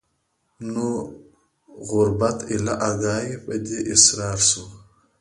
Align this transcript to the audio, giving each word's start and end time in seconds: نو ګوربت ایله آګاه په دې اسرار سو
نو 0.71 0.87
ګوربت 1.89 2.37
ایله 2.51 2.73
آګاه 2.89 3.25
په 3.45 3.53
دې 3.65 3.79
اسرار 3.93 4.39
سو 4.49 4.63